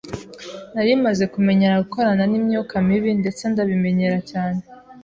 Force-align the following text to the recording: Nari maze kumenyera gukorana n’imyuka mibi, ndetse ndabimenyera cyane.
Nari 0.73 0.91
maze 1.05 1.23
kumenyera 1.33 1.81
gukorana 1.83 2.23
n’imyuka 2.31 2.75
mibi, 2.87 3.11
ndetse 3.21 3.41
ndabimenyera 3.51 4.17
cyane. 4.29 4.61